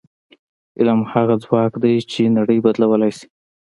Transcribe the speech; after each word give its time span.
علم 0.79 0.99
هغه 1.13 1.35
ځواک 1.43 1.73
دی 1.83 1.95
چې 2.11 2.33
نړۍ 2.37 2.57
بدلولی 2.65 3.11
شي. 3.17 3.27